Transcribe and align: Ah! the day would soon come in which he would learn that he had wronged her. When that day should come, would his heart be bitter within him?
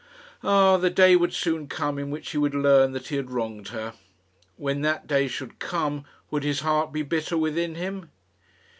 Ah! 0.43 0.77
the 0.77 0.89
day 0.89 1.15
would 1.15 1.31
soon 1.31 1.67
come 1.67 1.99
in 1.99 2.09
which 2.09 2.31
he 2.31 2.37
would 2.39 2.55
learn 2.55 2.91
that 2.93 3.09
he 3.09 3.17
had 3.17 3.29
wronged 3.29 3.67
her. 3.67 3.93
When 4.57 4.81
that 4.81 5.05
day 5.05 5.27
should 5.27 5.59
come, 5.59 6.05
would 6.31 6.41
his 6.41 6.61
heart 6.61 6.91
be 6.91 7.03
bitter 7.03 7.37
within 7.37 7.75
him? 7.75 8.09